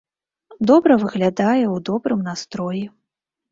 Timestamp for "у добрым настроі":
1.75-2.83